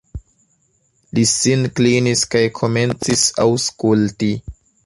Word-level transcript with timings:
Li 1.17 1.25
sin 1.33 1.69
klinis 1.81 2.25
kaj 2.33 2.43
komencis 2.63 3.29
aŭskulti. 3.47 4.35